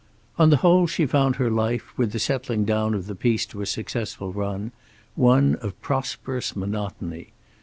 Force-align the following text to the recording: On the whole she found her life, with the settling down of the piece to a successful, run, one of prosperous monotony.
On 0.39 0.49
the 0.49 0.57
whole 0.65 0.87
she 0.87 1.05
found 1.05 1.35
her 1.35 1.51
life, 1.51 1.95
with 1.95 2.11
the 2.11 2.17
settling 2.17 2.65
down 2.65 2.95
of 2.95 3.05
the 3.05 3.13
piece 3.13 3.45
to 3.45 3.61
a 3.61 3.67
successful, 3.67 4.33
run, 4.33 4.71
one 5.15 5.57
of 5.57 5.79
prosperous 5.79 6.55
monotony. 6.55 7.33